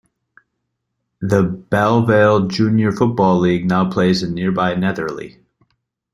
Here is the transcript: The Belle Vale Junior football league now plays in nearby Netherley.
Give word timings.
The 1.21 1.43
Belle 1.43 2.07
Vale 2.07 2.47
Junior 2.47 2.91
football 2.91 3.37
league 3.37 3.67
now 3.69 3.87
plays 3.87 4.23
in 4.23 4.33
nearby 4.33 4.73
Netherley. 4.73 5.37